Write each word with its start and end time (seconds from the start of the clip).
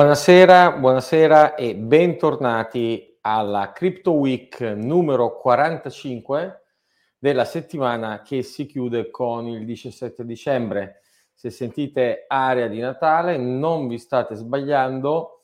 Buonasera, 0.00 0.78
buonasera 0.78 1.56
e 1.56 1.76
bentornati 1.76 3.18
alla 3.20 3.70
Crypto 3.70 4.12
Week 4.12 4.58
numero 4.58 5.36
45 5.36 6.62
della 7.18 7.44
settimana 7.44 8.22
che 8.22 8.42
si 8.42 8.64
chiude 8.64 9.10
con 9.10 9.46
il 9.46 9.66
17 9.66 10.24
dicembre. 10.24 11.02
Se 11.34 11.50
sentite 11.50 12.24
area 12.28 12.66
di 12.66 12.78
Natale 12.78 13.36
non 13.36 13.88
vi 13.88 13.98
state 13.98 14.36
sbagliando, 14.36 15.42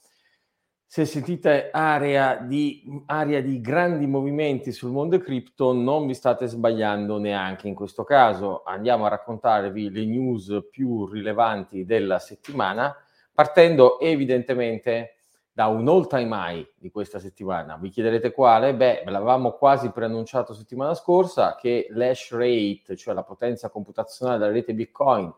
se 0.86 1.04
sentite 1.04 1.68
area 1.70 2.36
di, 2.36 2.82
area 3.04 3.42
di 3.42 3.60
grandi 3.60 4.06
movimenti 4.06 4.72
sul 4.72 4.90
mondo 4.90 5.18
cripto, 5.18 5.74
non 5.74 6.06
vi 6.06 6.14
state 6.14 6.46
sbagliando 6.46 7.18
neanche 7.18 7.68
in 7.68 7.74
questo 7.74 8.04
caso. 8.04 8.62
Andiamo 8.64 9.04
a 9.04 9.10
raccontarvi 9.10 9.90
le 9.90 10.06
news 10.06 10.66
più 10.70 11.04
rilevanti 11.04 11.84
della 11.84 12.18
settimana, 12.18 12.96
partendo 13.36 14.00
evidentemente 14.00 15.16
da 15.52 15.66
un 15.66 15.86
all 15.88 16.06
time 16.06 16.34
high 16.34 16.66
di 16.74 16.90
questa 16.90 17.18
settimana. 17.18 17.76
Vi 17.76 17.90
chiederete 17.90 18.32
quale? 18.32 18.74
Beh, 18.74 19.02
l'avevamo 19.04 19.52
quasi 19.52 19.90
preannunciato 19.90 20.54
settimana 20.54 20.94
scorsa 20.94 21.54
che 21.54 21.86
l'hash 21.90 22.32
rate, 22.32 22.96
cioè 22.96 23.12
la 23.12 23.22
potenza 23.22 23.68
computazionale 23.68 24.38
della 24.38 24.52
rete 24.52 24.72
Bitcoin, 24.72 25.30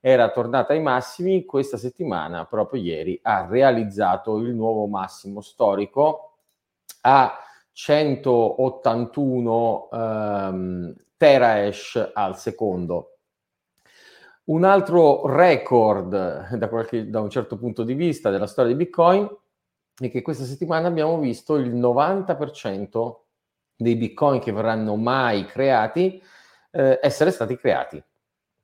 era 0.00 0.30
tornata 0.30 0.72
ai 0.72 0.80
massimi, 0.80 1.44
questa 1.44 1.76
settimana, 1.76 2.46
proprio 2.46 2.82
ieri, 2.82 3.20
ha 3.22 3.46
realizzato 3.46 4.38
il 4.38 4.54
nuovo 4.54 4.86
massimo 4.86 5.42
storico 5.42 6.38
a 7.02 7.38
181 7.72 9.88
um, 9.90 10.94
terahash 11.16 12.10
al 12.14 12.38
secondo. 12.38 13.13
Un 14.46 14.64
altro 14.64 15.26
record 15.26 16.54
da, 16.54 16.68
qualche, 16.68 17.08
da 17.08 17.20
un 17.20 17.30
certo 17.30 17.56
punto 17.56 17.82
di 17.82 17.94
vista 17.94 18.30
della 18.30 18.46
storia 18.46 18.72
di 18.72 18.84
Bitcoin 18.84 19.26
è 19.96 20.10
che 20.10 20.20
questa 20.20 20.44
settimana 20.44 20.88
abbiamo 20.88 21.18
visto 21.18 21.56
il 21.56 21.74
90% 21.74 23.14
dei 23.76 23.96
Bitcoin 23.96 24.40
che 24.40 24.52
verranno 24.52 24.96
mai 24.96 25.46
creati 25.46 26.22
eh, 26.70 26.98
essere 27.00 27.30
stati 27.30 27.56
creati. 27.56 28.02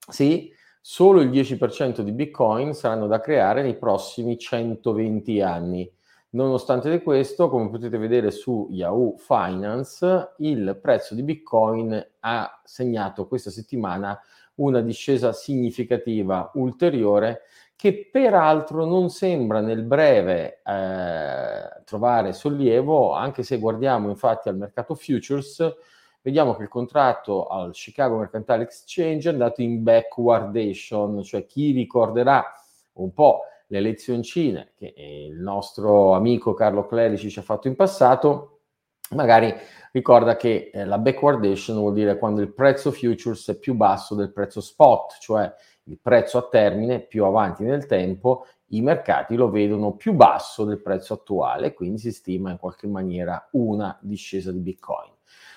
Sì, 0.08 0.52
solo 0.80 1.20
il 1.20 1.30
10% 1.30 2.00
di 2.00 2.12
Bitcoin 2.12 2.74
saranno 2.74 3.06
da 3.06 3.20
creare 3.20 3.62
nei 3.62 3.76
prossimi 3.76 4.36
120 4.36 5.40
anni. 5.40 5.90
Nonostante 6.32 7.02
questo, 7.02 7.48
come 7.48 7.70
potete 7.70 7.98
vedere 7.98 8.30
su 8.30 8.68
Yahoo 8.70 9.16
Finance, 9.16 10.34
il 10.38 10.78
prezzo 10.80 11.16
di 11.16 11.24
Bitcoin 11.24 12.08
ha 12.20 12.60
segnato 12.62 13.26
questa 13.26 13.50
settimana 13.50 14.16
una 14.56 14.80
discesa 14.80 15.32
significativa 15.32 16.52
ulteriore 16.54 17.42
che 17.74 18.08
peraltro 18.12 18.84
non 18.84 19.08
sembra 19.10 19.60
nel 19.60 19.82
breve 19.82 20.60
eh, 20.64 21.82
trovare 21.84 22.32
sollievo, 22.32 23.12
anche 23.12 23.42
se 23.42 23.58
guardiamo 23.58 24.08
infatti 24.08 24.48
al 24.48 24.56
mercato 24.56 24.94
futures, 24.94 25.66
vediamo 26.22 26.54
che 26.54 26.62
il 26.62 26.68
contratto 26.68 27.48
al 27.48 27.72
Chicago 27.72 28.18
Mercantile 28.18 28.62
Exchange 28.62 29.30
è 29.30 29.32
andato 29.32 29.62
in 29.62 29.82
backwardation, 29.82 31.24
cioè 31.24 31.44
chi 31.44 31.72
ricorderà 31.72 32.44
un 32.92 33.12
po' 33.12 33.40
le 33.70 33.80
lezioncine 33.80 34.72
che 34.76 34.92
il 34.96 35.40
nostro 35.40 36.14
amico 36.14 36.54
Carlo 36.54 36.86
Clerici 36.86 37.30
ci 37.30 37.38
ha 37.38 37.42
fatto 37.42 37.68
in 37.68 37.76
passato, 37.76 38.62
magari 39.10 39.54
ricorda 39.92 40.34
che 40.36 40.70
eh, 40.72 40.84
la 40.84 40.98
backwardation 40.98 41.78
vuol 41.78 41.94
dire 41.94 42.18
quando 42.18 42.40
il 42.40 42.52
prezzo 42.52 42.90
futures 42.90 43.48
è 43.48 43.58
più 43.58 43.74
basso 43.74 44.16
del 44.16 44.32
prezzo 44.32 44.60
spot, 44.60 45.18
cioè 45.20 45.52
il 45.84 45.98
prezzo 46.00 46.38
a 46.38 46.48
termine 46.48 47.00
più 47.00 47.24
avanti 47.24 47.62
nel 47.62 47.86
tempo, 47.86 48.46
i 48.72 48.80
mercati 48.80 49.36
lo 49.36 49.50
vedono 49.50 49.94
più 49.94 50.14
basso 50.14 50.64
del 50.64 50.82
prezzo 50.82 51.14
attuale, 51.14 51.72
quindi 51.72 51.98
si 51.98 52.12
stima 52.12 52.50
in 52.50 52.58
qualche 52.58 52.88
maniera 52.88 53.48
una 53.52 53.96
discesa 54.02 54.50
di 54.50 54.58
Bitcoin. 54.58 55.12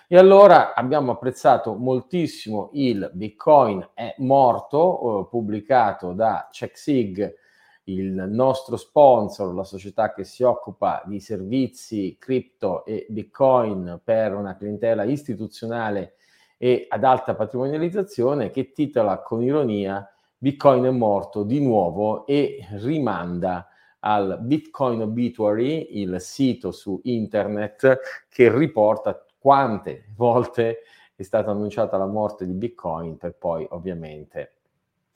E 0.08 0.18
allora 0.18 0.76
abbiamo 0.76 1.14
apprezzato 1.14 1.74
moltissimo 1.74 2.70
il 2.74 3.10
Bitcoin 3.14 3.90
è 3.96 4.14
morto, 4.20 5.22
eh, 5.22 5.30
pubblicato 5.30 6.14
da 6.14 6.48
CheckSig, 6.52 7.42
il 7.86 8.12
nostro 8.30 8.78
sponsor, 8.78 9.54
la 9.54 9.64
società 9.64 10.14
che 10.14 10.24
si 10.24 10.44
occupa 10.44 11.04
di 11.06 11.20
servizi 11.20 12.16
cripto 12.18 12.86
e 12.86 13.06
Bitcoin 13.10 14.00
per 14.04 14.34
una 14.34 14.56
clientela 14.56 15.04
istituzionale 15.04 16.16
e 16.58 16.86
ad 16.88 17.04
alta 17.04 17.36
patrimonializzazione, 17.36 18.52
che 18.52 18.72
titola 18.72 19.22
con 19.22 19.42
ironia 19.42 20.08
Bitcoin 20.38 20.84
è 20.84 20.92
morto 20.92 21.44
di 21.44 21.60
nuovo 21.60 22.26
e 22.26 22.66
rimanda 22.74 23.68
al 24.00 24.40
Bitcoin 24.42 25.02
Obituary, 25.02 26.00
il 26.02 26.20
sito 26.20 26.72
su 26.72 27.00
internet 27.04 28.00
che 28.30 28.54
riporta 28.54 29.26
quante 29.38 30.06
volte 30.16 30.80
è 31.16 31.24
stata 31.24 31.52
annunciata 31.52 31.98
la 31.98 32.06
morte 32.06 32.46
di 32.46 32.54
Bitcoin 32.54 33.18
per 33.18 33.36
poi 33.36 33.66
ovviamente 33.70 34.56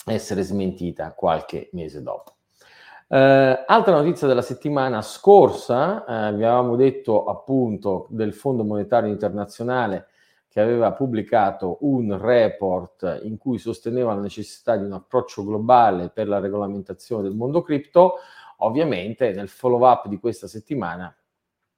essere 0.06 0.42
smentita 0.44 1.14
qualche 1.14 1.70
mese 1.74 2.02
dopo. 2.02 2.37
Eh, 3.10 3.64
altra 3.66 3.96
notizia 3.96 4.28
della 4.28 4.42
settimana 4.42 5.02
scorsa, 5.02 6.04
eh, 6.04 6.34
vi 6.34 6.44
avevamo 6.44 6.76
detto 6.76 7.24
appunto 7.24 8.08
del 8.10 8.34
Fondo 8.34 8.66
Monetario 8.66 9.10
Internazionale 9.10 10.08
che 10.50 10.60
aveva 10.60 10.92
pubblicato 10.92 11.78
un 11.82 12.18
report 12.20 13.22
in 13.24 13.38
cui 13.38 13.60
sosteneva 13.60 14.14
la 14.14 14.22
necessità 14.22 14.76
di 14.76 14.84
un 14.84 14.92
approccio 14.92 15.46
globale 15.46 16.10
per 16.10 16.28
la 16.28 16.40
regolamentazione 16.40 17.24
del 17.24 17.36
mondo 17.36 17.62
cripto. 17.62 18.16
Ovviamente 18.58 19.32
nel 19.32 19.48
follow 19.48 19.88
up 19.88 20.08
di 20.08 20.20
questa 20.20 20.48
settimana 20.48 21.16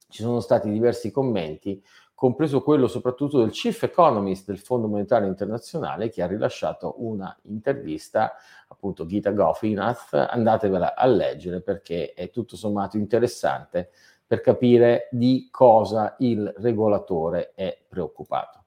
ci 0.07 0.23
sono 0.23 0.39
stati 0.39 0.71
diversi 0.71 1.11
commenti 1.11 1.83
compreso 2.19 2.61
quello 2.61 2.89
soprattutto 2.89 3.39
del 3.39 3.51
chief 3.51 3.81
economist 3.83 4.47
del 4.47 4.59
Fondo 4.59 4.89
Monetario 4.89 5.29
Internazionale 5.29 6.09
che 6.09 6.21
ha 6.21 6.27
rilasciato 6.27 6.95
una 6.97 7.33
intervista, 7.43 8.33
appunto 8.67 9.05
Gita 9.05 9.31
Gofinath, 9.31 10.27
andatevela 10.29 10.95
a 10.95 11.05
leggere 11.05 11.61
perché 11.61 12.11
è 12.11 12.29
tutto 12.29 12.57
sommato 12.57 12.97
interessante 12.97 13.91
per 14.27 14.41
capire 14.41 15.07
di 15.11 15.47
cosa 15.49 16.17
il 16.19 16.53
regolatore 16.57 17.53
è 17.55 17.79
preoccupato. 17.87 18.65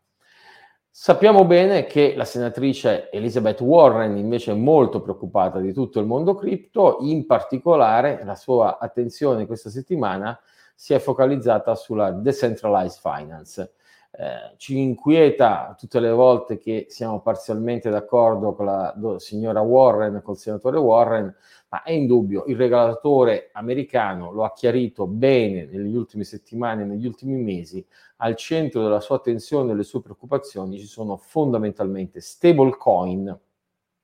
Sappiamo 0.89 1.45
bene 1.45 1.85
che 1.85 2.15
la 2.17 2.25
senatrice 2.25 3.11
Elizabeth 3.11 3.61
Warren 3.61 4.17
invece 4.17 4.53
è 4.53 4.55
molto 4.55 5.03
preoccupata 5.03 5.59
di 5.59 5.75
tutto 5.75 6.01
il 6.01 6.07
mondo 6.07 6.35
cripto, 6.35 7.01
in 7.01 7.27
particolare 7.27 8.23
la 8.25 8.35
sua 8.35 8.79
attenzione 8.79 9.45
questa 9.45 9.69
settimana 9.69 10.41
si 10.75 10.95
è 10.95 10.99
focalizzata 10.99 11.75
sulla 11.75 12.11
decentralized 12.11 13.01
finance. 13.01 13.73
Eh, 14.15 14.57
ci 14.59 14.79
inquieta 14.79 15.75
tutte 15.79 15.99
le 15.99 16.11
volte 16.11 16.59
che 16.59 16.87
siamo 16.91 17.23
parzialmente 17.23 17.89
d'accordo 17.89 18.53
con 18.55 18.67
la 18.67 18.93
do, 18.95 19.19
signora 19.19 19.61
Warren, 19.63 20.21
col 20.23 20.37
senatore 20.37 20.79
Warren, 20.79 21.35
ma 21.71 21.83
è 21.83 21.93
indubbio, 21.93 22.45
il 22.49 22.57
regolatore 22.57 23.49
americano 23.53 24.31
lo 24.31 24.45
ha 24.45 24.53
chiarito 24.53 25.07
bene 25.07 25.65
negli 25.65 25.97
ultimi 25.97 26.25
settimane, 26.25 26.85
negli 26.85 27.07
ultimi 27.07 27.37
mesi, 27.37 27.85
al 28.17 28.37
centro 28.37 28.83
della 28.83 29.01
sua 29.01 29.17
attenzione 29.17 29.65
e 29.65 29.69
delle 29.69 29.83
sue 29.83 30.03
preoccupazioni 30.03 30.79
ci 30.79 30.87
sono 30.87 31.17
fondamentalmente 31.17 32.21
stablecoin 32.21 33.39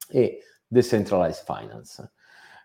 e 0.09 0.41
decentralized 0.67 1.45
finance. 1.45 2.11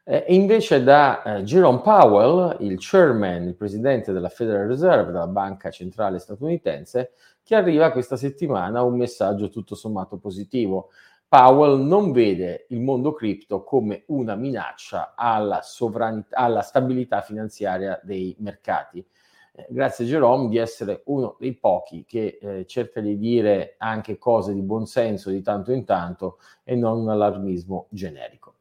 Eh, 0.05 0.25
e 0.27 0.35
invece 0.35 0.83
da 0.83 1.23
eh, 1.23 1.43
Jerome 1.43 1.79
Powell, 1.81 2.57
il 2.59 2.75
chairman, 2.77 3.43
il 3.43 3.55
presidente 3.55 4.11
della 4.11 4.27
Federal 4.27 4.67
Reserve, 4.67 5.11
della 5.13 5.27
banca 5.27 5.69
centrale 5.71 6.19
statunitense, 6.19 7.13
che 7.41 7.55
arriva 7.55 7.91
questa 7.91 8.17
settimana 8.17 8.81
un 8.83 8.97
messaggio 8.97 9.49
tutto 9.49 9.75
sommato 9.75 10.17
positivo. 10.17 10.89
Powell 11.27 11.81
non 11.81 12.11
vede 12.11 12.65
il 12.69 12.81
mondo 12.81 13.13
cripto 13.13 13.63
come 13.63 14.03
una 14.07 14.35
minaccia 14.35 15.13
alla, 15.15 15.61
sovranità, 15.61 16.35
alla 16.37 16.61
stabilità 16.61 17.21
finanziaria 17.21 17.99
dei 18.03 18.35
mercati. 18.39 19.05
Eh, 19.53 19.67
grazie 19.69 20.05
Jerome 20.05 20.49
di 20.49 20.57
essere 20.57 21.03
uno 21.05 21.37
dei 21.39 21.53
pochi 21.55 22.05
che 22.05 22.39
eh, 22.41 22.65
cerca 22.65 22.99
di 22.99 23.17
dire 23.17 23.75
anche 23.77 24.17
cose 24.17 24.53
di 24.53 24.61
buonsenso 24.61 25.29
di 25.29 25.41
tanto 25.41 25.71
in 25.71 25.85
tanto 25.85 26.39
e 26.63 26.75
non 26.75 26.99
un 26.99 27.09
allarmismo 27.09 27.87
generico. 27.89 28.52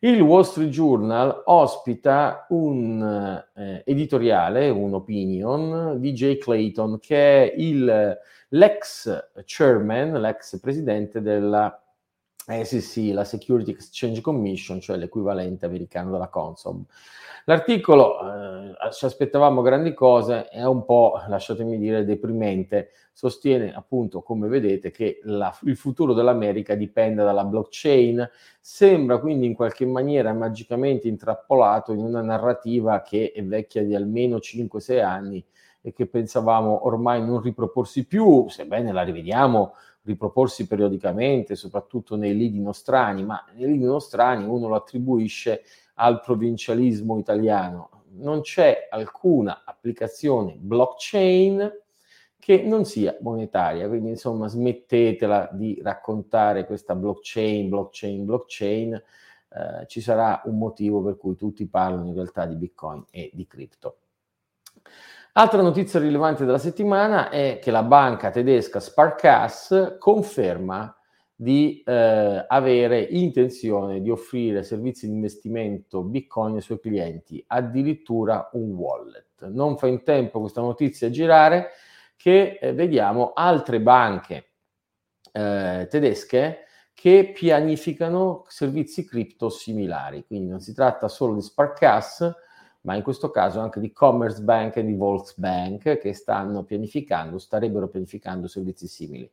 Il 0.00 0.20
Wall 0.20 0.42
Street 0.42 0.68
Journal 0.68 1.42
ospita 1.46 2.46
un 2.50 3.42
eh, 3.54 3.82
editoriale, 3.86 4.68
un'opinion 4.68 5.98
di 5.98 6.12
Jay 6.12 6.36
Clayton, 6.36 6.98
che 6.98 7.50
è 7.50 7.54
il, 7.56 8.18
l'ex 8.48 9.28
chairman, 9.46 10.20
l'ex 10.20 10.60
presidente 10.60 11.22
della 11.22 11.80
Eh 12.48 12.64
sì, 12.64 13.10
la 13.10 13.24
Security 13.24 13.72
Exchange 13.72 14.20
Commission, 14.20 14.80
cioè 14.80 14.96
l'equivalente 14.96 15.66
americano 15.66 16.12
della 16.12 16.28
Consob. 16.28 16.84
L'articolo, 17.46 18.20
eh, 18.20 18.92
ci 18.92 19.04
aspettavamo 19.04 19.62
grandi 19.62 19.92
cose, 19.94 20.46
è 20.48 20.64
un 20.64 20.84
po', 20.84 21.20
lasciatemi 21.26 21.76
dire, 21.76 22.04
deprimente. 22.04 22.90
Sostiene 23.12 23.74
appunto, 23.74 24.22
come 24.22 24.46
vedete, 24.46 24.92
che 24.92 25.18
la, 25.24 25.52
il 25.64 25.76
futuro 25.76 26.12
dell'America 26.12 26.76
dipende 26.76 27.24
dalla 27.24 27.44
blockchain. 27.44 28.28
Sembra 28.60 29.18
quindi 29.18 29.46
in 29.46 29.54
qualche 29.54 29.84
maniera 29.84 30.32
magicamente 30.32 31.08
intrappolato 31.08 31.92
in 31.92 31.98
una 31.98 32.22
narrativa 32.22 33.02
che 33.02 33.32
è 33.34 33.42
vecchia 33.42 33.82
di 33.82 33.96
almeno 33.96 34.36
5-6 34.36 35.02
anni 35.02 35.44
e 35.86 35.92
che 35.92 36.06
pensavamo 36.06 36.84
ormai 36.84 37.24
non 37.24 37.40
riproporsi 37.40 38.06
più, 38.06 38.48
sebbene 38.48 38.90
la 38.90 39.04
rivediamo 39.04 39.74
riproporsi 40.02 40.66
periodicamente, 40.66 41.54
soprattutto 41.54 42.16
nei 42.16 42.36
lidi 42.36 42.60
nostrani, 42.60 43.22
ma 43.22 43.44
nei 43.54 43.68
lidi 43.68 43.84
nostrani 43.84 44.44
uno 44.44 44.66
lo 44.66 44.74
attribuisce 44.74 45.62
al 45.94 46.20
provincialismo 46.20 47.18
italiano. 47.18 48.02
Non 48.14 48.40
c'è 48.40 48.88
alcuna 48.90 49.62
applicazione 49.64 50.56
blockchain 50.58 51.70
che 52.36 52.62
non 52.62 52.84
sia 52.84 53.16
monetaria, 53.20 53.86
quindi 53.86 54.08
insomma 54.08 54.48
smettetela 54.48 55.50
di 55.52 55.78
raccontare 55.84 56.66
questa 56.66 56.96
blockchain, 56.96 57.68
blockchain, 57.68 58.24
blockchain, 58.24 58.92
eh, 58.92 59.86
ci 59.86 60.00
sarà 60.00 60.42
un 60.46 60.58
motivo 60.58 61.00
per 61.00 61.16
cui 61.16 61.36
tutti 61.36 61.64
parlano 61.68 62.08
in 62.08 62.14
realtà 62.14 62.44
di 62.44 62.56
Bitcoin 62.56 63.04
e 63.12 63.30
di 63.32 63.46
cripto. 63.46 63.98
Altra 65.38 65.60
notizia 65.60 66.00
rilevante 66.00 66.46
della 66.46 66.56
settimana 66.56 67.28
è 67.28 67.58
che 67.60 67.70
la 67.70 67.82
banca 67.82 68.30
tedesca 68.30 68.80
Sparkasse 68.80 69.96
conferma 69.98 70.96
di 71.34 71.82
eh, 71.84 72.46
avere 72.48 73.02
intenzione 73.02 74.00
di 74.00 74.08
offrire 74.08 74.62
servizi 74.62 75.06
di 75.06 75.12
investimento 75.12 76.02
Bitcoin 76.02 76.54
ai 76.54 76.62
suoi 76.62 76.80
clienti, 76.80 77.44
addirittura 77.48 78.48
un 78.54 78.70
wallet. 78.76 79.46
Non 79.48 79.76
fa 79.76 79.88
in 79.88 80.02
tempo 80.04 80.40
questa 80.40 80.62
notizia 80.62 81.08
a 81.08 81.10
girare 81.10 81.72
che 82.16 82.58
eh, 82.58 82.72
vediamo 82.72 83.32
altre 83.34 83.78
banche 83.82 84.52
eh, 85.32 85.86
tedesche 85.90 86.60
che 86.94 87.32
pianificano 87.34 88.44
servizi 88.48 89.04
cripto 89.04 89.50
similari. 89.50 90.24
Quindi 90.26 90.48
non 90.48 90.60
si 90.60 90.72
tratta 90.72 91.08
solo 91.08 91.34
di 91.34 91.42
Sparkasse, 91.42 92.36
ma 92.86 92.94
in 92.94 93.02
questo 93.02 93.30
caso 93.30 93.58
anche 93.58 93.80
di 93.80 93.92
Commerce 93.92 94.40
Bank 94.40 94.76
e 94.76 94.84
di 94.84 94.94
Volksbank 94.94 95.98
che 95.98 96.12
stanno 96.12 96.62
pianificando, 96.62 97.36
starebbero 97.36 97.88
pianificando 97.88 98.46
servizi 98.46 98.86
simili. 98.86 99.28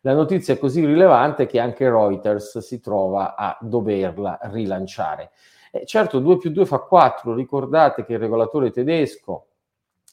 La 0.00 0.12
notizia 0.12 0.54
è 0.54 0.58
così 0.58 0.84
rilevante 0.84 1.46
che 1.46 1.60
anche 1.60 1.88
Reuters 1.88 2.58
si 2.58 2.80
trova 2.80 3.36
a 3.36 3.56
doverla 3.60 4.40
rilanciare. 4.42 5.30
Eh, 5.70 5.86
certo, 5.86 6.18
2 6.18 6.36
più 6.38 6.50
2 6.50 6.66
fa 6.66 6.78
4, 6.80 7.32
ricordate 7.32 8.04
che 8.04 8.14
il 8.14 8.18
regolatore 8.18 8.72
tedesco 8.72 9.46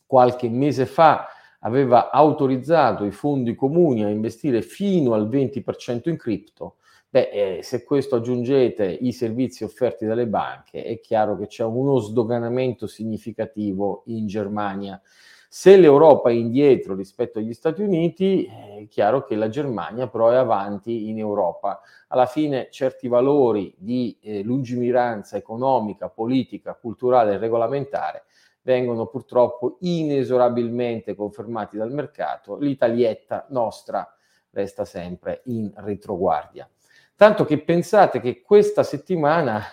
qualche 0.05 0.47
mese 0.47 0.85
fa 0.85 1.27
aveva 1.61 2.11
autorizzato 2.11 3.05
i 3.05 3.11
fondi 3.11 3.55
comuni 3.55 4.03
a 4.03 4.09
investire 4.09 4.61
fino 4.61 5.13
al 5.13 5.27
20% 5.27 6.09
in 6.09 6.17
cripto. 6.17 6.75
Beh, 7.13 7.29
eh, 7.29 7.61
se 7.61 7.83
questo 7.83 8.15
aggiungete 8.15 8.85
i 8.85 9.11
servizi 9.11 9.63
offerti 9.63 10.03
dalle 10.03 10.25
banche, 10.25 10.83
è 10.83 10.99
chiaro 10.99 11.37
che 11.37 11.45
c'è 11.45 11.63
uno 11.63 11.99
sdoganamento 11.99 12.87
significativo 12.87 14.01
in 14.07 14.25
Germania. 14.25 14.99
Se 15.47 15.77
l'Europa 15.77 16.31
è 16.31 16.33
indietro 16.33 16.95
rispetto 16.95 17.37
agli 17.37 17.53
Stati 17.53 17.83
Uniti, 17.83 18.45
è 18.45 18.87
chiaro 18.89 19.25
che 19.25 19.35
la 19.35 19.47
Germania 19.47 20.07
però 20.07 20.31
è 20.31 20.35
avanti 20.37 21.07
in 21.09 21.19
Europa. 21.19 21.81
Alla 22.07 22.25
fine 22.25 22.69
certi 22.71 23.07
valori 23.07 23.75
di 23.77 24.17
eh, 24.19 24.41
lungimiranza 24.41 25.37
economica, 25.37 26.09
politica, 26.09 26.73
culturale 26.73 27.33
e 27.33 27.37
regolamentare 27.37 28.23
vengono 28.63 29.05
purtroppo 29.05 29.77
inesorabilmente 29.81 31.13
confermati 31.13 31.77
dal 31.77 31.93
mercato. 31.93 32.57
L'Italietta 32.57 33.45
nostra 33.49 34.17
resta 34.49 34.83
sempre 34.83 35.41
in 35.45 35.71
retroguardia. 35.75 36.67
Tanto 37.15 37.45
che 37.45 37.61
pensate 37.61 38.19
che 38.19 38.41
questa 38.41 38.83
settimana 38.83 39.63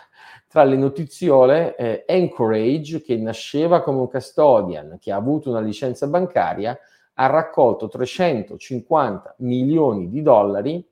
tra 0.51 0.65
le 0.65 0.77
notiziole, 0.77 1.77
eh, 1.77 2.05
Anchorage, 2.09 3.03
che 3.03 3.17
nasceva 3.17 3.83
come 3.83 4.01
un 4.01 4.09
custodian, 4.09 4.99
che 4.99 5.13
ha 5.13 5.17
avuto 5.17 5.49
una 5.49 5.61
licenza 5.61 6.09
bancaria, 6.09 6.77
ha 7.15 7.27
raccolto 7.27 7.87
350 7.87 9.37
milioni 9.39 10.09
di 10.09 10.23
dollari 10.23 10.85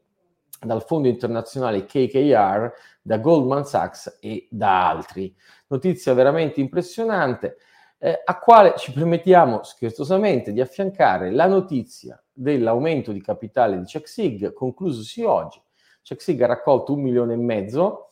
dal 0.60 0.84
fondo 0.84 1.08
internazionale 1.08 1.86
KKR, 1.86 2.72
da 3.02 3.18
Goldman 3.18 3.64
Sachs 3.64 4.18
e 4.20 4.46
da 4.48 4.90
altri. 4.90 5.34
Notizia 5.66 6.14
veramente 6.14 6.60
impressionante, 6.60 7.56
eh, 7.98 8.22
a 8.24 8.38
quale 8.38 8.74
ci 8.76 8.92
permettiamo 8.92 9.64
scherzosamente 9.64 10.52
di 10.52 10.60
affiancare 10.60 11.32
la 11.32 11.46
notizia 11.46 12.22
dell'aumento 12.32 13.10
di 13.10 13.20
capitale 13.20 13.76
di 13.76 13.86
CheckSig, 13.86 14.52
conclusosi 14.52 15.24
oggi. 15.24 15.60
CheckSig 16.02 16.40
ha 16.42 16.46
raccolto 16.46 16.94
un 16.94 17.02
milione 17.02 17.34
e 17.34 17.36
mezzo, 17.36 18.08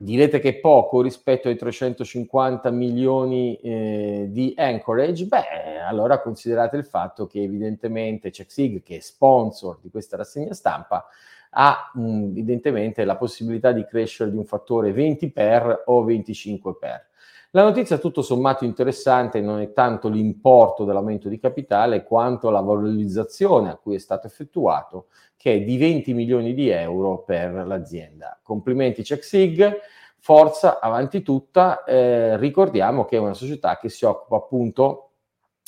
Direte 0.00 0.38
che 0.38 0.50
è 0.50 0.54
poco 0.54 1.02
rispetto 1.02 1.48
ai 1.48 1.56
350 1.56 2.70
milioni 2.70 3.56
eh, 3.56 4.26
di 4.28 4.54
Anchorage? 4.56 5.24
Beh, 5.26 5.80
allora 5.84 6.20
considerate 6.20 6.76
il 6.76 6.84
fatto 6.84 7.26
che 7.26 7.42
evidentemente 7.42 8.30
CheckSig, 8.30 8.80
che 8.84 8.98
è 8.98 9.00
sponsor 9.00 9.80
di 9.82 9.90
questa 9.90 10.16
rassegna 10.16 10.54
stampa, 10.54 11.04
ha 11.50 11.90
mh, 11.94 12.28
evidentemente 12.30 13.04
la 13.04 13.16
possibilità 13.16 13.72
di 13.72 13.84
crescere 13.86 14.30
di 14.30 14.36
un 14.36 14.44
fattore 14.44 14.92
20 14.92 15.32
per 15.32 15.82
o 15.86 16.04
25 16.04 16.76
per. 16.76 17.06
La 17.52 17.62
notizia 17.62 17.96
tutto 17.96 18.20
sommato 18.20 18.66
interessante 18.66 19.40
non 19.40 19.60
è 19.60 19.72
tanto 19.72 20.10
l'importo 20.10 20.84
dell'aumento 20.84 21.30
di 21.30 21.38
capitale 21.38 22.04
quanto 22.04 22.50
la 22.50 22.60
valorizzazione 22.60 23.70
a 23.70 23.76
cui 23.76 23.94
è 23.94 23.98
stato 23.98 24.26
effettuato 24.26 25.06
che 25.34 25.54
è 25.54 25.60
di 25.62 25.78
20 25.78 26.12
milioni 26.12 26.52
di 26.52 26.68
euro 26.68 27.22
per 27.22 27.66
l'azienda. 27.66 28.38
Complimenti 28.42 29.02
CheckSig, 29.02 29.78
forza, 30.18 30.78
avanti 30.78 31.22
tutta. 31.22 31.84
Eh, 31.84 32.36
ricordiamo 32.36 33.06
che 33.06 33.16
è 33.16 33.20
una 33.20 33.32
società 33.32 33.78
che 33.78 33.88
si 33.88 34.04
occupa 34.04 34.36
appunto 34.36 35.12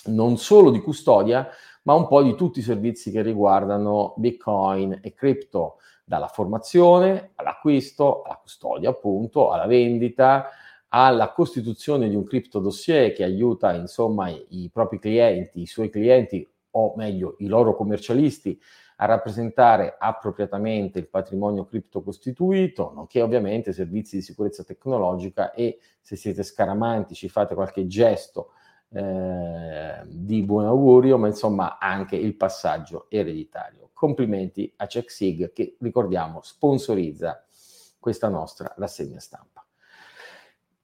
non 0.07 0.37
solo 0.37 0.71
di 0.71 0.81
custodia, 0.81 1.49
ma 1.85 1.95
un 1.95 2.07
po' 2.07 2.23
di 2.23 2.35
tutti 2.35 2.59
i 2.59 2.63
servizi 2.63 3.11
che 3.11 3.23
riguardano 3.23 4.13
Bitcoin 4.19 5.01
e 5.03 5.15
cripto, 5.15 5.77
dalla 6.05 6.27
formazione 6.27 7.31
all'acquisto, 7.37 8.21
alla 8.23 8.39
custodia 8.43 8.91
appunto, 8.91 9.51
alla 9.51 9.67
vendita, 9.67 10.51
alla 10.91 11.33
costituzione 11.33 12.09
di 12.09 12.17
un 12.17 12.25
cripto 12.25 12.59
dossier 12.59 13.13
che 13.13 13.25
aiuta 13.25 13.75
insomma 13.75 14.29
i, 14.29 14.71
propri 14.73 14.99
clienti, 14.99 15.61
i 15.61 15.67
suoi 15.67 15.91
clienti 15.91 16.49
o 16.73 16.95
meglio 16.97 17.37
i 17.39 17.47
loro 17.47 17.75
commercialisti 17.75 18.61
a 18.97 19.07
rappresentare 19.07 19.97
appropriatamente 19.99 20.99
il 20.99 21.09
patrimonio 21.09 21.65
cripto 21.65 22.03
costituito, 22.03 22.93
nonché 22.95 23.23
ovviamente 23.23 23.73
servizi 23.73 24.17
di 24.17 24.23
sicurezza 24.23 24.63
tecnologica 24.63 25.53
e 25.53 25.79
se 26.01 26.17
siete 26.17 26.43
scaramantici 26.43 27.29
fate 27.29 27.55
qualche 27.55 27.87
gesto 27.87 28.53
eh, 28.91 30.03
di 30.07 30.43
buon 30.43 30.67
augurio, 30.67 31.17
ma 31.17 31.29
insomma 31.29 31.79
anche 31.79 32.17
il 32.17 32.35
passaggio 32.35 33.07
ereditario. 33.09 33.89
Complimenti 33.95 34.71
a 34.77 34.87
CheckSig 34.87 35.53
che 35.53 35.77
ricordiamo 35.81 36.41
sponsorizza 36.43 37.43
questa 37.99 38.29
nostra 38.29 38.75
rassegna 38.77 39.19
stampa. 39.19 39.60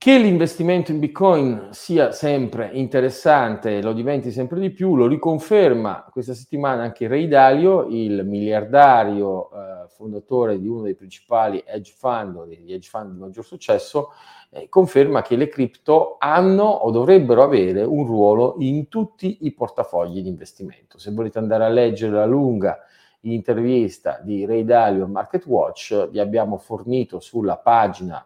Che 0.06 0.18
l'investimento 0.18 0.92
in 0.92 1.00
Bitcoin 1.00 1.70
sia 1.72 2.12
sempre 2.12 2.70
interessante, 2.74 3.82
lo 3.82 3.92
diventi 3.92 4.30
sempre 4.30 4.60
di 4.60 4.70
più, 4.70 4.94
lo 4.94 5.08
riconferma 5.08 6.06
questa 6.12 6.32
settimana 6.32 6.84
anche 6.84 7.08
Ray 7.08 7.26
Dalio, 7.26 7.88
il 7.88 8.24
miliardario 8.24 9.50
eh, 9.50 9.88
fondatore 9.88 10.60
di 10.60 10.68
uno 10.68 10.82
dei 10.82 10.94
principali 10.94 11.60
hedge 11.66 11.92
fund, 11.98 12.46
degli 12.46 12.72
hedge 12.72 12.88
fund 12.88 13.14
di 13.14 13.18
maggior 13.18 13.44
successo, 13.44 14.10
eh, 14.50 14.68
conferma 14.68 15.22
che 15.22 15.34
le 15.34 15.48
cripto 15.48 16.14
hanno 16.20 16.62
o 16.62 16.92
dovrebbero 16.92 17.42
avere 17.42 17.82
un 17.82 18.06
ruolo 18.06 18.54
in 18.60 18.86
tutti 18.86 19.38
i 19.40 19.52
portafogli 19.54 20.22
di 20.22 20.28
investimento. 20.28 20.98
Se 20.98 21.10
volete 21.10 21.38
andare 21.38 21.64
a 21.64 21.68
leggere 21.68 22.14
la 22.14 22.26
lunga 22.26 22.78
intervista 23.22 24.20
di 24.22 24.46
Ray 24.46 24.64
Dalio 24.64 25.02
a 25.02 25.08
MarketWatch, 25.08 26.10
vi 26.10 26.20
abbiamo 26.20 26.58
fornito 26.58 27.18
sulla 27.18 27.56
pagina 27.56 28.24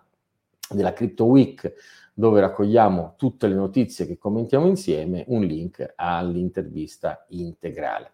della 0.75 0.93
Crypto 0.93 1.25
Week 1.25 1.73
dove 2.21 2.41
raccogliamo 2.41 3.15
tutte 3.17 3.49
le 3.49 3.55
notizie 3.55 4.07
che 4.07 4.19
commentiamo 4.19 4.67
insieme, 4.67 5.25
un 5.29 5.43
link 5.43 5.95
all'intervista 5.97 7.25
integrale. 7.29 8.13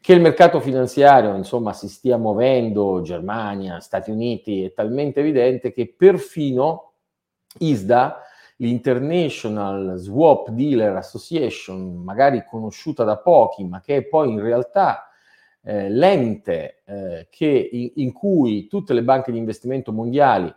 Che 0.00 0.12
il 0.12 0.20
mercato 0.20 0.60
finanziario, 0.60 1.34
insomma, 1.34 1.72
si 1.72 1.88
stia 1.88 2.16
muovendo, 2.16 3.02
Germania, 3.02 3.80
Stati 3.80 4.10
Uniti, 4.10 4.64
è 4.64 4.72
talmente 4.72 5.20
evidente 5.20 5.72
che 5.72 5.92
perfino 5.92 6.92
ISDA, 7.58 8.20
l'International 8.56 9.94
Swap 9.96 10.50
Dealer 10.50 10.96
Association, 10.96 11.96
magari 12.02 12.44
conosciuta 12.48 13.02
da 13.04 13.18
pochi, 13.18 13.64
ma 13.64 13.80
che 13.80 13.96
è 13.96 14.02
poi 14.02 14.30
in 14.30 14.40
realtà 14.40 15.08
eh, 15.62 15.88
l'ente 15.88 16.82
eh, 16.84 17.26
che, 17.30 17.68
in, 17.72 17.92
in, 17.96 18.12
cui 18.12 18.66
tutte 18.66 18.94
le 18.94 19.02
banche 19.02 19.32
di 19.32 19.38
investimento 19.38 19.92
mondiali 19.92 20.52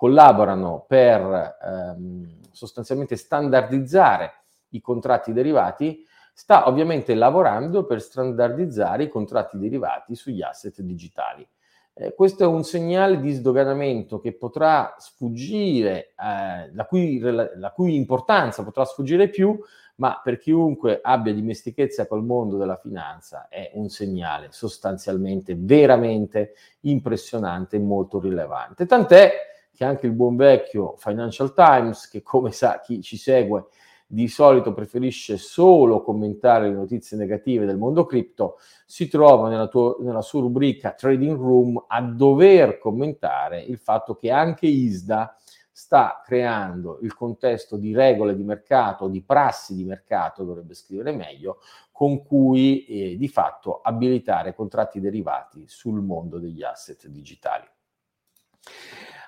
collaborano 0.00 0.86
per 0.88 1.58
ehm, 1.62 2.38
sostanzialmente 2.52 3.16
standardizzare 3.16 4.32
i 4.70 4.80
contratti 4.80 5.34
derivati, 5.34 6.02
sta 6.32 6.66
ovviamente 6.68 7.14
lavorando 7.14 7.84
per 7.84 8.00
standardizzare 8.00 9.02
i 9.02 9.08
contratti 9.10 9.58
derivati 9.58 10.14
sugli 10.14 10.40
asset 10.40 10.80
digitali. 10.80 11.46
Eh, 11.92 12.14
questo 12.14 12.44
è 12.44 12.46
un 12.46 12.64
segnale 12.64 13.20
di 13.20 13.30
sdoganamento 13.32 14.20
che 14.20 14.32
potrà 14.32 14.94
sfuggire, 14.96 16.14
eh, 16.18 16.72
la, 16.72 16.86
cui, 16.86 17.18
la, 17.18 17.70
cui, 17.72 17.94
importanza 17.94 18.64
potrà 18.64 18.86
sfuggire 18.86 19.28
più, 19.28 19.54
ma 19.96 20.18
per 20.24 20.38
chiunque 20.38 21.00
abbia 21.02 21.34
dimestichezza 21.34 22.06
col 22.06 22.24
mondo 22.24 22.56
della 22.56 22.78
finanza 22.78 23.48
è 23.50 23.72
un 23.74 23.90
segnale 23.90 24.46
sostanzialmente 24.50 25.54
veramente 25.58 26.54
impressionante 26.84 27.76
e 27.76 27.80
molto 27.80 28.18
rilevante. 28.18 28.86
Tant'è 28.86 29.48
che 29.80 29.86
anche 29.86 30.04
il 30.04 30.12
buon 30.12 30.36
vecchio 30.36 30.96
Financial 30.98 31.54
Times, 31.54 32.06
che 32.06 32.20
come 32.20 32.52
sa 32.52 32.80
chi 32.80 33.00
ci 33.00 33.16
segue 33.16 33.68
di 34.06 34.28
solito 34.28 34.74
preferisce 34.74 35.38
solo 35.38 36.02
commentare 36.02 36.68
le 36.68 36.74
notizie 36.74 37.16
negative 37.16 37.64
del 37.64 37.78
mondo 37.78 38.04
cripto, 38.04 38.58
si 38.84 39.08
trova 39.08 39.48
nella, 39.48 39.68
tuo, 39.68 39.96
nella 40.00 40.20
sua 40.20 40.42
rubrica 40.42 40.92
Trading 40.92 41.34
Room 41.34 41.82
a 41.88 42.02
dover 42.02 42.76
commentare 42.76 43.62
il 43.62 43.78
fatto 43.78 44.16
che 44.16 44.30
anche 44.30 44.66
ISDA 44.66 45.34
sta 45.70 46.20
creando 46.26 46.98
il 47.00 47.14
contesto 47.14 47.78
di 47.78 47.94
regole 47.94 48.36
di 48.36 48.42
mercato, 48.42 49.08
di 49.08 49.22
prassi 49.22 49.74
di 49.74 49.84
mercato, 49.84 50.44
dovrebbe 50.44 50.74
scrivere 50.74 51.12
meglio, 51.12 51.60
con 51.90 52.22
cui 52.22 52.84
eh, 52.84 53.16
di 53.16 53.28
fatto 53.28 53.80
abilitare 53.80 54.54
contratti 54.54 55.00
derivati 55.00 55.64
sul 55.68 56.02
mondo 56.02 56.38
degli 56.38 56.62
asset 56.62 57.06
digitali. 57.06 57.64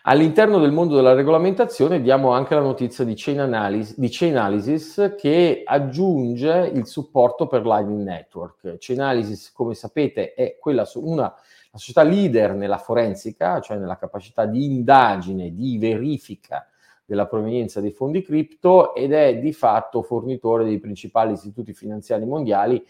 All'interno 0.05 0.59
del 0.59 0.73
mondo 0.73 0.97
della 0.97 1.13
regolamentazione 1.13 2.01
diamo 2.01 2.33
anche 2.33 2.57
la 2.57 2.61
notizia 2.61 3.05
di 3.05 3.15
Chainalysis, 3.15 3.97
di 3.97 4.09
Chainalysis 4.11 5.15
che 5.17 5.63
aggiunge 5.65 6.73
il 6.75 6.89
supporto 6.89 7.47
per 7.47 7.65
Lightning 7.65 8.03
Network. 8.03 8.79
Chainalysis, 8.79 9.53
come 9.53 9.75
sapete, 9.75 10.35
è 10.35 10.57
quella, 10.59 10.85
una 10.95 11.33
la 11.73 11.79
società 11.79 12.03
leader 12.03 12.55
nella 12.55 12.79
forensica, 12.79 13.61
cioè 13.61 13.79
nella 13.79 13.97
capacità 13.97 14.45
di 14.45 14.65
indagine, 14.65 15.55
di 15.55 15.79
verifica 15.79 16.67
della 17.05 17.27
provenienza 17.27 17.81
dei 17.81 17.93
fondi 17.93 18.23
cripto 18.23 18.97
ed 18.97 19.13
è 19.13 19.39
di 19.39 19.53
fatto 19.53 20.03
fornitore 20.03 20.65
dei 20.65 20.81
principali 20.81 21.33
istituti 21.33 21.75
finanziari 21.75 22.25
mondiali 22.27 22.85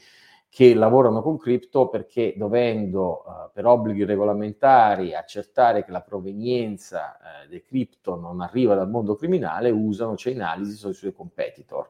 che 0.52 0.74
lavorano 0.74 1.22
con 1.22 1.38
cripto 1.38 1.88
perché 1.88 2.34
dovendo 2.36 3.24
uh, 3.24 3.50
per 3.54 3.64
obblighi 3.64 4.04
regolamentari 4.04 5.14
accertare 5.14 5.82
che 5.82 5.90
la 5.90 6.02
provenienza 6.02 7.16
uh, 7.16 7.48
dei 7.48 7.62
cripto 7.62 8.16
non 8.16 8.42
arriva 8.42 8.74
dal 8.74 8.90
mondo 8.90 9.14
criminale 9.14 9.70
usano 9.70 10.12
Chainalysis 10.14 10.84
o 10.84 10.90
i 10.90 10.94
suoi 10.94 11.14
competitor. 11.14 11.88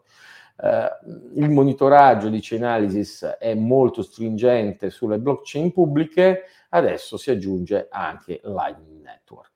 Uh, 0.58 1.40
il 1.40 1.50
monitoraggio 1.50 2.28
di 2.28 2.38
Chainalysis 2.40 3.24
è 3.40 3.52
molto 3.54 4.00
stringente 4.00 4.90
sulle 4.90 5.18
blockchain 5.18 5.72
pubbliche, 5.72 6.42
adesso 6.68 7.16
si 7.16 7.32
aggiunge 7.32 7.88
anche 7.90 8.40
Lightning 8.44 9.02
Network. 9.02 9.50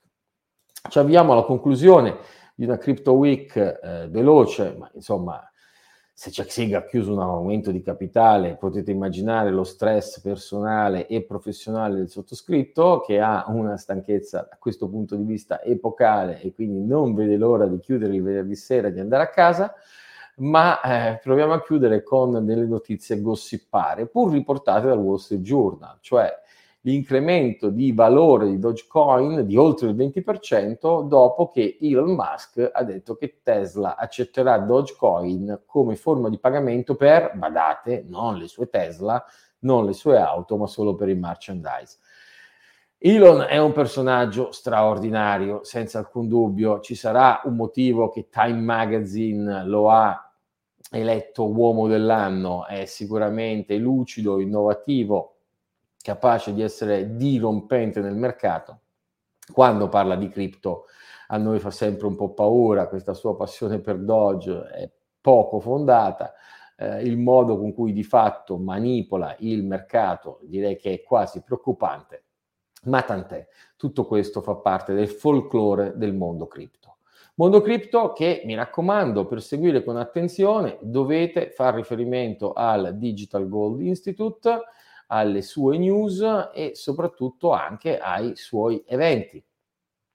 Ci 0.88 0.98
avviamo 0.98 1.30
alla 1.30 1.44
conclusione 1.44 2.16
di 2.56 2.64
una 2.64 2.76
Crypto 2.76 3.12
Week 3.12 3.52
veloce, 4.08 4.74
ma 4.76 4.90
insomma 4.94 5.48
se 6.18 6.30
CheckSig 6.30 6.72
ha 6.72 6.86
chiuso 6.86 7.12
un 7.12 7.20
aumento 7.20 7.70
di 7.70 7.82
capitale, 7.82 8.56
potete 8.56 8.90
immaginare 8.90 9.50
lo 9.50 9.64
stress 9.64 10.20
personale 10.20 11.06
e 11.08 11.22
professionale 11.22 11.96
del 11.96 12.08
sottoscritto, 12.08 13.02
che 13.06 13.20
ha 13.20 13.44
una 13.48 13.76
stanchezza 13.76 14.46
da 14.48 14.56
questo 14.58 14.88
punto 14.88 15.14
di 15.14 15.24
vista 15.24 15.62
epocale 15.62 16.40
e 16.40 16.54
quindi 16.54 16.82
non 16.82 17.14
vede 17.14 17.36
l'ora 17.36 17.66
di 17.66 17.78
chiudere 17.80 18.14
il 18.14 18.22
venerdì 18.22 18.56
sera 18.56 18.88
e 18.88 18.94
di 18.94 19.00
andare 19.00 19.24
a 19.24 19.28
casa. 19.28 19.74
Ma 20.36 20.80
eh, 20.80 21.20
proviamo 21.22 21.52
a 21.52 21.62
chiudere 21.62 22.02
con 22.02 22.46
delle 22.46 22.64
notizie 22.64 23.20
gossipare, 23.20 24.06
pur 24.06 24.32
riportate 24.32 24.86
dal 24.86 24.98
Wall 24.98 25.16
Street 25.16 25.42
Journal, 25.42 25.98
cioè 26.00 26.32
l'incremento 26.86 27.68
di 27.68 27.90
valore 27.90 28.48
di 28.48 28.60
Dogecoin 28.60 29.44
di 29.44 29.56
oltre 29.56 29.88
il 29.88 29.96
20% 29.96 31.02
dopo 31.02 31.50
che 31.50 31.78
Elon 31.80 32.14
Musk 32.14 32.70
ha 32.72 32.84
detto 32.84 33.16
che 33.16 33.40
Tesla 33.42 33.96
accetterà 33.96 34.58
Dogecoin 34.58 35.62
come 35.66 35.96
forma 35.96 36.28
di 36.28 36.38
pagamento 36.38 36.94
per, 36.94 37.32
badate, 37.34 38.04
non 38.06 38.36
le 38.38 38.46
sue 38.46 38.68
Tesla, 38.68 39.22
non 39.60 39.84
le 39.84 39.94
sue 39.94 40.16
auto, 40.16 40.56
ma 40.56 40.68
solo 40.68 40.94
per 40.94 41.08
il 41.08 41.18
merchandise. 41.18 41.98
Elon 42.98 43.42
è 43.48 43.58
un 43.58 43.72
personaggio 43.72 44.52
straordinario, 44.52 45.64
senza 45.64 45.98
alcun 45.98 46.28
dubbio. 46.28 46.78
Ci 46.78 46.94
sarà 46.94 47.40
un 47.44 47.56
motivo 47.56 48.10
che 48.10 48.28
Time 48.30 48.60
Magazine 48.60 49.64
lo 49.64 49.90
ha 49.90 50.32
eletto 50.92 51.50
uomo 51.50 51.88
dell'anno, 51.88 52.64
è 52.64 52.84
sicuramente 52.84 53.76
lucido, 53.76 54.38
innovativo, 54.38 55.35
capace 56.06 56.54
di 56.54 56.62
essere 56.62 57.16
dirompente 57.16 58.00
nel 58.00 58.14
mercato. 58.14 58.82
Quando 59.52 59.88
parla 59.88 60.14
di 60.14 60.28
cripto 60.28 60.84
a 61.28 61.36
noi 61.36 61.58
fa 61.58 61.72
sempre 61.72 62.06
un 62.06 62.14
po' 62.14 62.32
paura, 62.32 62.86
questa 62.86 63.12
sua 63.12 63.34
passione 63.34 63.80
per 63.80 63.98
Doge 63.98 64.68
è 64.68 64.90
poco 65.20 65.58
fondata, 65.58 66.32
eh, 66.76 67.02
il 67.02 67.18
modo 67.18 67.58
con 67.58 67.74
cui 67.74 67.92
di 67.92 68.04
fatto 68.04 68.56
manipola 68.56 69.34
il 69.40 69.64
mercato 69.64 70.38
direi 70.42 70.76
che 70.76 70.92
è 70.92 71.02
quasi 71.02 71.42
preoccupante, 71.42 72.26
ma 72.84 73.02
tant'è, 73.02 73.44
tutto 73.76 74.06
questo 74.06 74.42
fa 74.42 74.54
parte 74.54 74.94
del 74.94 75.08
folklore 75.08 75.94
del 75.96 76.14
mondo 76.14 76.46
cripto. 76.46 76.98
Mondo 77.34 77.60
cripto 77.62 78.12
che, 78.12 78.42
mi 78.44 78.54
raccomando, 78.54 79.26
per 79.26 79.42
seguire 79.42 79.82
con 79.82 79.96
attenzione 79.96 80.78
dovete 80.82 81.50
fare 81.50 81.78
riferimento 81.78 82.52
al 82.52 82.96
Digital 82.96 83.48
Gold 83.48 83.80
Institute, 83.80 84.62
alle 85.06 85.42
sue 85.42 85.78
news 85.78 86.50
e 86.52 86.72
soprattutto 86.74 87.52
anche 87.52 87.98
ai 87.98 88.36
suoi 88.36 88.82
eventi. 88.86 89.42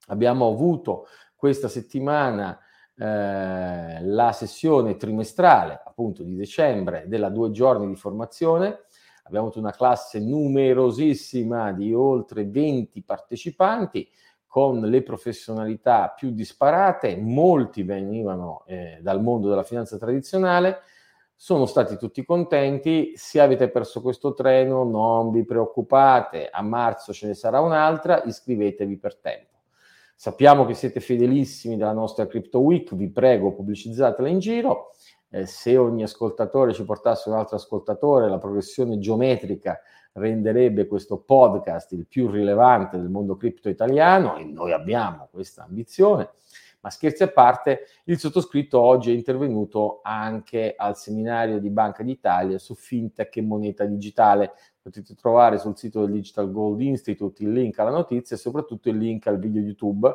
Abbiamo 0.07 0.47
avuto 0.47 1.07
questa 1.35 1.67
settimana 1.67 2.59
eh, 2.95 4.03
la 4.03 4.31
sessione 4.31 4.95
trimestrale, 4.95 5.81
appunto 5.83 6.23
di 6.23 6.35
dicembre, 6.35 7.05
della 7.07 7.29
due 7.29 7.51
giorni 7.51 7.87
di 7.87 7.95
formazione. 7.95 8.85
Abbiamo 9.23 9.47
avuto 9.47 9.59
una 9.59 9.71
classe 9.71 10.19
numerosissima 10.19 11.71
di 11.71 11.93
oltre 11.93 12.45
20 12.45 13.01
partecipanti 13.03 14.07
con 14.45 14.81
le 14.81 15.01
professionalità 15.01 16.09
più 16.09 16.31
disparate, 16.31 17.15
molti 17.15 17.83
venivano 17.83 18.65
eh, 18.67 18.99
dal 19.01 19.21
mondo 19.21 19.47
della 19.47 19.63
finanza 19.63 19.97
tradizionale, 19.97 20.81
sono 21.43 21.65
stati 21.65 21.97
tutti 21.97 22.23
contenti, 22.23 23.13
se 23.15 23.39
avete 23.39 23.67
perso 23.69 23.99
questo 23.99 24.35
treno 24.35 24.83
non 24.83 25.31
vi 25.31 25.43
preoccupate, 25.43 26.47
a 26.51 26.61
marzo 26.61 27.13
ce 27.13 27.25
ne 27.25 27.33
sarà 27.33 27.61
un'altra, 27.61 28.21
iscrivetevi 28.23 28.99
per 28.99 29.15
tempo. 29.15 29.57
Sappiamo 30.15 30.67
che 30.67 30.75
siete 30.75 30.99
fedelissimi 30.99 31.77
della 31.77 31.93
nostra 31.93 32.27
Crypto 32.27 32.59
Week, 32.59 32.93
vi 32.93 33.09
prego 33.09 33.53
pubblicizzatela 33.53 34.27
in 34.27 34.37
giro, 34.37 34.91
eh, 35.31 35.47
se 35.47 35.75
ogni 35.77 36.03
ascoltatore 36.03 36.73
ci 36.73 36.85
portasse 36.85 37.29
un 37.29 37.37
altro 37.37 37.55
ascoltatore, 37.55 38.29
la 38.29 38.37
progressione 38.37 38.99
geometrica 38.99 39.81
renderebbe 40.13 40.85
questo 40.85 41.21
podcast 41.21 41.93
il 41.93 42.05
più 42.05 42.29
rilevante 42.29 42.97
del 42.97 43.09
mondo 43.09 43.35
cripto 43.35 43.67
italiano 43.67 44.37
e 44.37 44.43
noi 44.43 44.73
abbiamo 44.73 45.27
questa 45.31 45.63
ambizione. 45.63 46.29
Ma 46.81 46.89
scherzi 46.89 47.21
a 47.21 47.27
parte, 47.27 47.85
il 48.05 48.17
sottoscritto 48.17 48.79
oggi 48.79 49.11
è 49.11 49.13
intervenuto 49.13 49.99
anche 50.01 50.73
al 50.75 50.97
seminario 50.97 51.59
di 51.59 51.69
Banca 51.69 52.01
d'Italia 52.01 52.57
su 52.57 52.73
fintech 52.73 53.37
e 53.37 53.41
moneta 53.43 53.85
digitale. 53.85 54.53
Potete 54.81 55.13
trovare 55.13 55.59
sul 55.59 55.77
sito 55.77 56.01
del 56.01 56.11
Digital 56.11 56.51
Gold 56.51 56.81
Institute 56.81 57.43
il 57.43 57.51
link 57.51 57.77
alla 57.77 57.91
notizia 57.91 58.35
e 58.35 58.39
soprattutto 58.39 58.89
il 58.89 58.97
link 58.97 59.27
al 59.27 59.37
video 59.37 59.61
YouTube. 59.61 60.11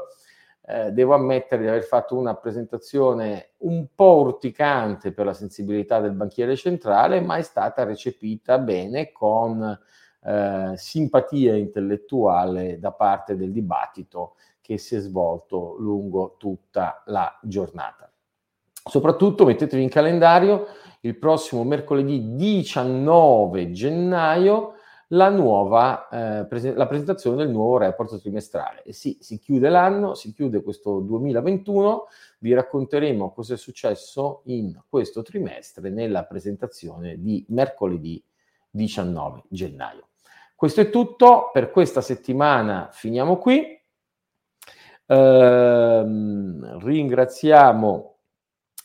Eh, 0.68 0.90
devo 0.90 1.14
ammettere 1.14 1.62
di 1.62 1.68
aver 1.68 1.84
fatto 1.84 2.16
una 2.16 2.34
presentazione 2.34 3.50
un 3.58 3.86
po' 3.94 4.18
urticante 4.22 5.12
per 5.12 5.26
la 5.26 5.34
sensibilità 5.34 6.00
del 6.00 6.14
banchiere 6.14 6.56
centrale, 6.56 7.20
ma 7.20 7.36
è 7.36 7.42
stata 7.42 7.84
recepita 7.84 8.58
bene 8.58 9.12
con 9.12 9.78
eh, 10.24 10.72
simpatia 10.74 11.54
intellettuale 11.54 12.80
da 12.80 12.90
parte 12.90 13.36
del 13.36 13.52
dibattito 13.52 14.34
che 14.66 14.78
si 14.78 14.96
è 14.96 14.98
svolto 14.98 15.76
lungo 15.78 16.34
tutta 16.40 17.04
la 17.06 17.38
giornata. 17.40 18.10
Soprattutto 18.72 19.44
mettetevi 19.44 19.80
in 19.80 19.88
calendario 19.88 20.66
il 21.02 21.16
prossimo 21.16 21.62
mercoledì 21.62 22.34
19 22.34 23.70
gennaio 23.70 24.72
la 25.10 25.28
nuova 25.28 26.08
eh, 26.08 26.46
pres- 26.46 26.74
la 26.74 26.88
presentazione 26.88 27.36
del 27.36 27.48
nuovo 27.48 27.78
report 27.78 28.18
trimestrale. 28.18 28.82
E 28.82 28.92
sì, 28.92 29.18
si 29.20 29.38
chiude 29.38 29.68
l'anno, 29.68 30.14
si 30.14 30.32
chiude 30.32 30.64
questo 30.64 30.98
2021, 30.98 32.08
vi 32.40 32.52
racconteremo 32.52 33.30
cosa 33.30 33.54
è 33.54 33.56
successo 33.56 34.40
in 34.46 34.76
questo 34.88 35.22
trimestre 35.22 35.90
nella 35.90 36.24
presentazione 36.24 37.22
di 37.22 37.46
mercoledì 37.50 38.20
19 38.70 39.44
gennaio. 39.48 40.08
Questo 40.56 40.80
è 40.80 40.90
tutto, 40.90 41.50
per 41.52 41.70
questa 41.70 42.00
settimana 42.00 42.88
finiamo 42.90 43.36
qui. 43.36 43.74
Ehm, 45.08 46.78
ringraziamo 46.80 48.16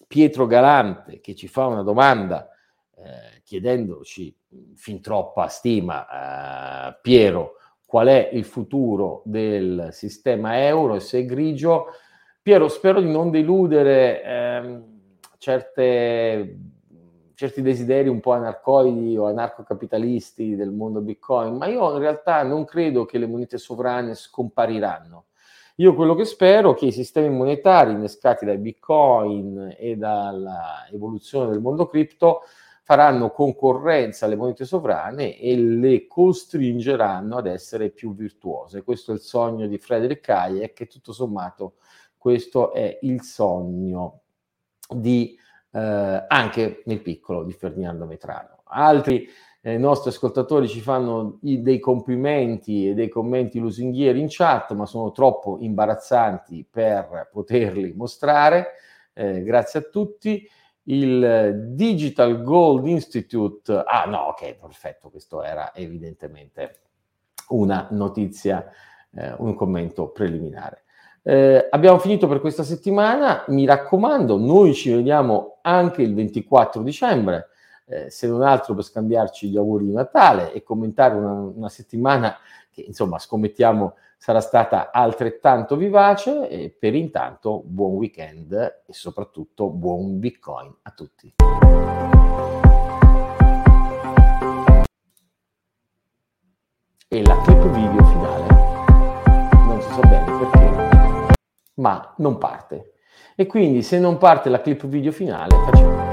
Pietro 0.08 0.46
Galante 0.46 1.20
che 1.20 1.34
ci 1.34 1.48
fa 1.48 1.66
una 1.66 1.82
domanda 1.82 2.48
eh, 2.96 3.42
chiedendoci 3.44 4.36
fin 4.76 5.02
troppa 5.02 5.48
stima, 5.48 6.90
eh, 6.90 7.00
Piero, 7.02 7.54
qual 7.86 8.08
è 8.08 8.30
il 8.34 8.46
futuro 8.46 9.22
del 9.26 9.90
sistema 9.92 10.66
euro 10.66 10.96
e 10.96 11.00
se 11.00 11.20
è 11.20 11.26
grigio. 11.26 11.88
Piero, 12.42 12.68
spero 12.68 13.02
di 13.02 13.10
non 13.10 13.32
deludere 13.32 14.24
eh, 14.24 14.82
certe, 15.38 16.60
certi 17.34 17.62
desideri 17.62 18.10
un 18.10 18.20
po' 18.20 18.34
anarcoidi 18.34 19.18
o 19.18 19.26
anarcocapitalisti 19.26 20.56
del 20.56 20.72
mondo 20.72 21.02
Bitcoin, 21.02 21.56
ma 21.56 21.68
io 21.68 21.94
in 21.94 22.00
realtà 22.00 22.44
non 22.44 22.66
credo 22.66 23.06
che 23.06 23.18
le 23.18 23.28
monete 23.28 23.58
sovrane 23.58 24.14
scompariranno. 24.16 25.26
Io 25.78 25.96
quello 25.96 26.16
che 26.16 26.26
spero 26.26 26.74
è 26.74 26.76
che 26.76 26.88
i 26.88 26.92
sistemi 26.92 27.30
monetari 27.30 27.92
innescati 27.92 28.46
dai 28.46 28.58
bitcoin 28.58 29.76
e 29.78 29.96
dall'evoluzione 29.96 31.50
del 31.50 31.62
mondo 31.62 31.86
cripto 31.86 32.42
faranno 32.84 33.32
concorrenza 33.32 34.26
alle 34.26 34.36
monete 34.36 34.66
sovrane 34.66 35.38
e 35.38 35.56
le 35.56 36.08
costringeranno 36.08 37.38
ad 37.38 37.48
essere 37.48 37.90
più 37.90 38.14
virtuose. 38.14 38.84
Questo 38.84 39.12
è 39.12 39.16
il 39.16 39.22
sogno 39.22 39.68
di 39.68 39.78
Frederick 39.78 40.28
Hayek 40.28 40.82
e 40.82 40.88
tutto 40.88 41.14
sommato 41.14 41.76
questo 42.22 42.72
è 42.72 43.00
il 43.02 43.24
sogno 43.24 44.22
di, 44.88 45.36
eh, 45.72 46.26
anche 46.28 46.84
nel 46.86 47.02
piccolo 47.02 47.44
di 47.44 47.52
Ferdinando 47.52 48.06
Metrano. 48.06 48.62
Altri 48.66 49.28
eh, 49.64 49.78
nostri 49.78 50.10
ascoltatori 50.10 50.68
ci 50.68 50.82
fanno 50.82 51.38
i, 51.44 51.62
dei 51.62 51.80
complimenti 51.80 52.90
e 52.90 52.94
dei 52.96 53.10
commenti 53.10 53.60
lusinghieri 53.60 54.20
in 54.20 54.28
chat, 54.28 54.74
ma 54.74 54.86
sono 54.86 55.12
troppo 55.12 55.58
imbarazzanti 55.60 56.66
per 56.70 57.30
poterli 57.32 57.94
mostrare. 57.96 58.70
Eh, 59.14 59.44
grazie 59.44 59.80
a 59.80 59.84
tutti. 59.84 60.50
Il 60.84 61.68
Digital 61.76 62.42
Gold 62.42 62.88
Institute, 62.88 63.72
ah 63.72 64.06
no, 64.06 64.30
ok, 64.30 64.56
perfetto, 64.56 65.12
questo 65.12 65.44
era 65.44 65.76
evidentemente 65.76 66.80
una 67.50 67.88
notizia, 67.92 68.68
eh, 69.14 69.36
un 69.38 69.54
commento 69.54 70.10
preliminare. 70.10 70.84
Eh, 71.22 71.68
abbiamo 71.70 72.00
finito 72.00 72.28
per 72.28 72.40
questa 72.40 72.64
settimana, 72.64 73.44
mi 73.50 73.66
raccomando, 73.66 74.40
noi 74.40 74.74
ci 74.74 74.92
vediamo 74.92 75.60
anche 75.62 76.02
il 76.02 76.16
24 76.16 76.82
dicembre 76.82 77.51
eh, 77.92 78.10
se 78.10 78.28
non 78.28 78.42
altro 78.42 78.74
per 78.74 78.86
scambiarci 78.86 79.50
gli 79.50 79.58
auguri 79.58 79.86
di 79.86 79.92
Natale 79.92 80.54
e 80.54 80.64
commentare 80.64 81.16
una, 81.16 81.34
una 81.34 81.70
settimana 81.70 82.38
che 82.72 82.82
insomma 82.82 83.20
scommettiamo 83.20 83.96
sarà 84.18 84.40
stata 84.40 84.92
altrettanto 84.92 85.76
vivace 85.76 86.48
e 86.48 86.70
per 86.70 86.96
intanto 86.96 87.62
buon 87.66 87.94
weekend 87.94 88.54
e 88.54 88.94
soprattutto 88.94 89.70
buon 89.70 90.20
Bitcoin 90.20 90.74
a 90.84 90.92
tutti. 90.92 91.34
E 97.14 97.26
la 97.26 97.42
clip 97.42 97.68
video 97.72 98.06
finale 98.06 98.48
non 99.52 99.82
si 99.82 99.92
sa 99.92 100.02
bene 100.02 100.38
perché, 100.38 101.34
ma 101.74 102.14
non 102.18 102.38
parte. 102.38 102.94
E 103.36 103.48
quindi 103.48 103.82
se 103.82 104.00
non 104.00 104.18
parte 104.18 104.50
la 104.50 104.62
clip 104.62 104.86
video 104.86 105.12
finale 105.12 105.56
facciamo 105.66 106.11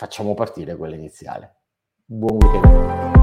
facciamo 0.00 0.32
partire 0.32 0.76
quella 0.76 0.94
iniziale. 0.94 1.56
Buon 2.06 2.38
weekend. 2.40 3.19